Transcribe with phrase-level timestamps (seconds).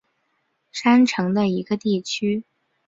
[0.71, 2.43] 三城的一个地区。